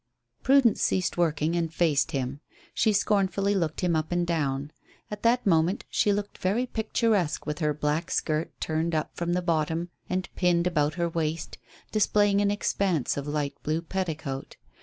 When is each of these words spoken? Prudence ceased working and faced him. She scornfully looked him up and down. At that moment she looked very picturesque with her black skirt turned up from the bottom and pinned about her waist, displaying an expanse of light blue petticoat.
Prudence 0.41 0.81
ceased 0.81 1.15
working 1.15 1.55
and 1.55 1.71
faced 1.71 2.09
him. 2.09 2.39
She 2.73 2.91
scornfully 2.91 3.53
looked 3.53 3.81
him 3.81 3.95
up 3.95 4.11
and 4.11 4.25
down. 4.25 4.71
At 5.11 5.21
that 5.21 5.45
moment 5.45 5.85
she 5.91 6.11
looked 6.11 6.39
very 6.39 6.65
picturesque 6.65 7.45
with 7.45 7.59
her 7.59 7.71
black 7.71 8.09
skirt 8.09 8.49
turned 8.59 8.95
up 8.95 9.15
from 9.15 9.33
the 9.33 9.43
bottom 9.43 9.91
and 10.09 10.27
pinned 10.35 10.65
about 10.65 10.95
her 10.95 11.07
waist, 11.07 11.59
displaying 11.91 12.41
an 12.41 12.49
expanse 12.49 13.15
of 13.15 13.27
light 13.27 13.53
blue 13.61 13.83
petticoat. 13.83 14.55